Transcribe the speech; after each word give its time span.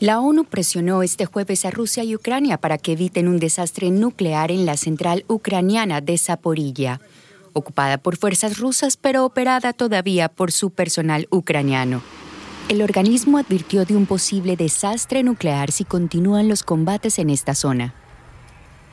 La 0.00 0.20
ONU 0.20 0.44
presionó 0.44 1.02
este 1.02 1.26
jueves 1.26 1.64
a 1.64 1.72
Rusia 1.72 2.04
y 2.04 2.14
Ucrania 2.14 2.56
para 2.58 2.78
que 2.78 2.92
eviten 2.92 3.26
un 3.26 3.40
desastre 3.40 3.90
nuclear 3.90 4.52
en 4.52 4.64
la 4.64 4.76
central 4.76 5.24
ucraniana 5.26 6.00
de 6.00 6.16
Zaporilla, 6.18 7.00
ocupada 7.52 7.98
por 7.98 8.16
fuerzas 8.16 8.58
rusas 8.58 8.96
pero 8.96 9.24
operada 9.24 9.72
todavía 9.72 10.28
por 10.28 10.52
su 10.52 10.70
personal 10.70 11.26
ucraniano. 11.30 12.00
El 12.68 12.82
organismo 12.82 13.38
advirtió 13.38 13.84
de 13.84 13.96
un 13.96 14.06
posible 14.06 14.54
desastre 14.54 15.24
nuclear 15.24 15.72
si 15.72 15.84
continúan 15.84 16.48
los 16.48 16.62
combates 16.62 17.18
en 17.18 17.30
esta 17.30 17.56
zona. 17.56 17.92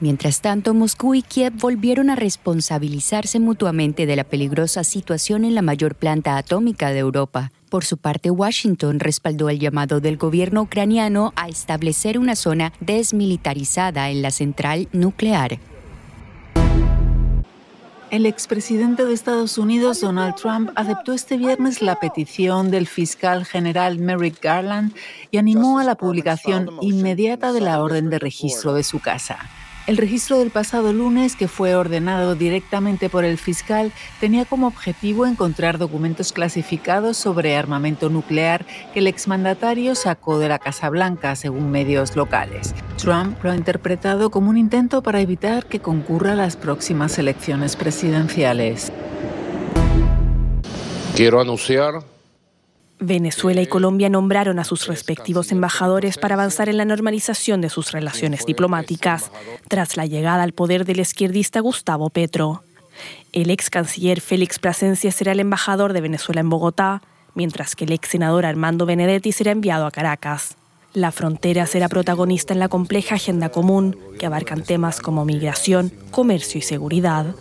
Mientras 0.00 0.40
tanto, 0.40 0.72
Moscú 0.72 1.14
y 1.14 1.20
Kiev 1.20 1.52
volvieron 1.60 2.08
a 2.08 2.16
responsabilizarse 2.16 3.38
mutuamente 3.38 4.06
de 4.06 4.16
la 4.16 4.24
peligrosa 4.24 4.82
situación 4.82 5.44
en 5.44 5.54
la 5.54 5.60
mayor 5.60 5.94
planta 5.94 6.38
atómica 6.38 6.90
de 6.90 7.00
Europa. 7.00 7.52
Por 7.68 7.84
su 7.84 7.98
parte, 7.98 8.30
Washington 8.30 8.98
respaldó 8.98 9.50
el 9.50 9.58
llamado 9.58 10.00
del 10.00 10.16
gobierno 10.16 10.62
ucraniano 10.62 11.34
a 11.36 11.48
establecer 11.48 12.18
una 12.18 12.34
zona 12.34 12.72
desmilitarizada 12.80 14.08
en 14.08 14.22
la 14.22 14.30
central 14.30 14.88
nuclear. 14.92 15.58
El 18.10 18.24
expresidente 18.24 19.04
de 19.04 19.12
Estados 19.12 19.58
Unidos, 19.58 20.00
Donald 20.00 20.34
Trump, 20.34 20.70
aceptó 20.76 21.12
este 21.12 21.36
viernes 21.36 21.82
la 21.82 22.00
petición 22.00 22.70
del 22.70 22.88
fiscal 22.88 23.44
general 23.44 23.98
Merrick 23.98 24.42
Garland 24.42 24.94
y 25.30 25.36
animó 25.36 25.78
a 25.78 25.84
la 25.84 25.94
publicación 25.94 26.70
inmediata 26.80 27.52
de 27.52 27.60
la 27.60 27.82
orden 27.82 28.08
de 28.08 28.18
registro 28.18 28.72
de 28.72 28.82
su 28.82 28.98
casa. 28.98 29.38
El 29.90 29.96
registro 29.96 30.38
del 30.38 30.50
pasado 30.50 30.92
lunes, 30.92 31.34
que 31.34 31.48
fue 31.48 31.74
ordenado 31.74 32.36
directamente 32.36 33.10
por 33.10 33.24
el 33.24 33.38
fiscal, 33.38 33.90
tenía 34.20 34.44
como 34.44 34.68
objetivo 34.68 35.26
encontrar 35.26 35.78
documentos 35.78 36.32
clasificados 36.32 37.16
sobre 37.16 37.56
armamento 37.56 38.08
nuclear 38.08 38.64
que 38.94 39.00
el 39.00 39.08
exmandatario 39.08 39.96
sacó 39.96 40.38
de 40.38 40.48
la 40.48 40.60
Casa 40.60 40.90
Blanca, 40.90 41.34
según 41.34 41.72
medios 41.72 42.14
locales. 42.14 42.72
Trump 42.98 43.42
lo 43.42 43.50
ha 43.50 43.56
interpretado 43.56 44.30
como 44.30 44.48
un 44.50 44.58
intento 44.58 45.02
para 45.02 45.20
evitar 45.20 45.66
que 45.66 45.80
concurra 45.80 46.36
las 46.36 46.54
próximas 46.54 47.18
elecciones 47.18 47.74
presidenciales. 47.74 48.92
Quiero 51.16 51.40
anunciar 51.40 51.94
Venezuela 53.00 53.62
y 53.62 53.66
Colombia 53.66 54.10
nombraron 54.10 54.58
a 54.58 54.64
sus 54.64 54.86
respectivos 54.86 55.52
embajadores 55.52 56.18
para 56.18 56.34
avanzar 56.34 56.68
en 56.68 56.76
la 56.76 56.84
normalización 56.84 57.62
de 57.62 57.70
sus 57.70 57.92
relaciones 57.92 58.44
diplomáticas 58.44 59.30
tras 59.68 59.96
la 59.96 60.04
llegada 60.04 60.42
al 60.42 60.52
poder 60.52 60.84
del 60.84 61.00
izquierdista 61.00 61.60
Gustavo 61.60 62.10
Petro. 62.10 62.62
El 63.32 63.50
ex 63.50 63.70
canciller 63.70 64.20
Félix 64.20 64.58
Plasencia 64.58 65.10
será 65.12 65.32
el 65.32 65.40
embajador 65.40 65.94
de 65.94 66.02
Venezuela 66.02 66.42
en 66.42 66.50
Bogotá, 66.50 67.00
mientras 67.34 67.74
que 67.74 67.84
el 67.84 67.92
ex 67.92 68.08
senador 68.08 68.44
Armando 68.44 68.84
Benedetti 68.84 69.32
será 69.32 69.52
enviado 69.52 69.86
a 69.86 69.90
Caracas. 69.90 70.56
La 70.92 71.10
frontera 71.10 71.66
será 71.66 71.88
protagonista 71.88 72.52
en 72.52 72.58
la 72.58 72.68
compleja 72.68 73.14
agenda 73.14 73.48
común 73.48 73.96
que 74.18 74.26
abarcan 74.26 74.62
temas 74.62 75.00
como 75.00 75.24
migración, 75.24 75.92
comercio 76.10 76.58
y 76.58 76.62
seguridad. 76.62 77.34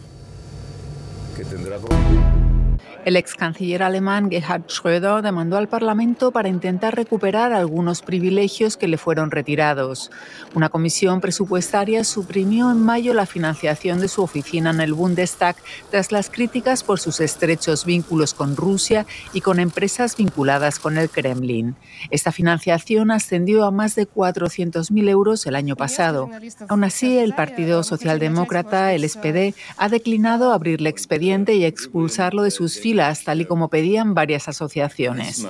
El 3.05 3.15
ex 3.15 3.33
canciller 3.33 3.81
alemán 3.81 4.29
Gerhard 4.29 4.67
Schröder 4.67 5.21
demandó 5.21 5.57
al 5.57 5.69
Parlamento 5.69 6.31
para 6.31 6.49
intentar 6.49 6.95
recuperar 6.95 7.53
algunos 7.53 8.01
privilegios 8.01 8.75
que 8.75 8.89
le 8.89 8.97
fueron 8.97 9.31
retirados. 9.31 10.11
Una 10.53 10.69
comisión 10.69 11.21
presupuestaria 11.21 12.03
suprimió 12.03 12.69
en 12.69 12.81
mayo 12.81 13.13
la 13.13 13.25
financiación 13.25 14.01
de 14.01 14.09
su 14.09 14.21
oficina 14.21 14.71
en 14.71 14.81
el 14.81 14.93
Bundestag 14.93 15.55
tras 15.89 16.11
las 16.11 16.29
críticas 16.29 16.83
por 16.83 16.99
sus 16.99 17.21
estrechos 17.21 17.85
vínculos 17.85 18.33
con 18.33 18.57
Rusia 18.57 19.05
y 19.33 19.41
con 19.41 19.59
empresas 19.59 20.17
vinculadas 20.17 20.77
con 20.77 20.97
el 20.97 21.09
Kremlin. 21.09 21.75
Esta 22.11 22.33
financiación 22.33 23.11
ascendió 23.11 23.65
a 23.65 23.71
más 23.71 23.95
de 23.95 24.09
400.000 24.09 25.09
euros 25.09 25.45
el 25.45 25.55
año 25.55 25.77
pasado. 25.77 26.29
Aún 26.67 26.83
así, 26.83 27.17
el 27.17 27.33
Partido 27.33 27.83
Socialdemócrata, 27.83 28.93
el 28.93 29.07
SPD, 29.07 29.55
ha 29.77 29.87
declinado 29.87 30.51
abrirle 30.51 30.89
expediente 30.89 31.55
y 31.55 31.63
expulsarlo 31.63 32.43
de 32.43 32.51
sus 32.51 32.77
filas 32.89 33.23
tal 33.23 33.41
y 33.41 33.45
como 33.45 33.67
pedían 33.67 34.15
varias 34.15 34.47
asociaciones. 34.47 35.45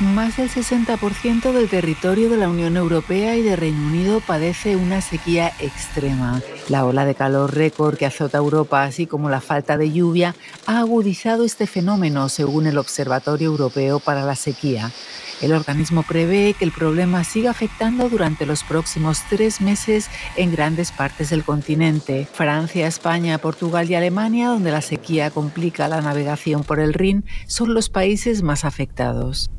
Más 0.00 0.36
del 0.36 0.50
60% 0.50 1.52
del 1.52 1.68
territorio 1.68 2.28
de 2.30 2.36
la 2.36 2.48
Unión 2.48 2.76
Europea 2.76 3.36
y 3.36 3.42
de 3.42 3.56
Reino 3.56 3.86
Unido 3.86 4.20
padece 4.20 4.76
una 4.76 5.00
sequía 5.00 5.52
extrema. 5.58 6.42
La 6.68 6.84
ola 6.84 7.04
de 7.04 7.14
calor 7.14 7.54
récord 7.54 7.96
que 7.96 8.06
azota 8.06 8.38
Europa, 8.38 8.84
así 8.84 9.06
como 9.06 9.28
la 9.28 9.40
falta 9.40 9.76
de 9.76 9.90
lluvia, 9.92 10.34
ha 10.66 10.80
agudizado 10.80 11.44
este 11.44 11.66
fenómeno, 11.66 12.28
según 12.28 12.66
el 12.66 12.78
Observatorio 12.78 13.48
Europeo 13.48 13.98
para 13.98 14.22
la 14.24 14.34
Sequía. 14.34 14.92
El 15.42 15.52
organismo 15.52 16.02
prevé 16.02 16.54
que 16.54 16.64
el 16.64 16.72
problema 16.72 17.22
siga 17.22 17.50
afectando 17.50 18.08
durante 18.08 18.46
los 18.46 18.64
próximos 18.64 19.20
tres 19.28 19.60
meses 19.60 20.08
en 20.36 20.50
grandes 20.50 20.92
partes 20.92 21.28
del 21.28 21.44
continente. 21.44 22.26
Francia, 22.32 22.86
España, 22.86 23.36
Portugal 23.36 23.90
y 23.90 23.94
Alemania, 23.94 24.48
donde 24.48 24.70
la 24.70 24.80
sequía 24.80 25.30
complica 25.30 25.88
la 25.88 26.00
navegación 26.00 26.64
por 26.64 26.80
el 26.80 26.94
Rin, 26.94 27.24
son 27.46 27.74
los 27.74 27.90
países 27.90 28.42
más 28.42 28.64
afectados. 28.64 29.50